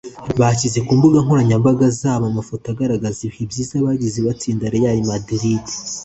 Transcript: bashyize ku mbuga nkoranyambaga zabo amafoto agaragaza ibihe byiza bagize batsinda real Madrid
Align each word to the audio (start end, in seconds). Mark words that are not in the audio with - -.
bashyize 0.39 0.79
ku 0.85 0.91
mbuga 0.97 1.17
nkoranyambaga 1.25 1.85
zabo 1.99 2.25
amafoto 2.31 2.65
agaragaza 2.73 3.17
ibihe 3.23 3.43
byiza 3.51 3.75
bagize 3.85 4.19
batsinda 4.27 4.65
real 4.75 4.97
Madrid 5.09 5.63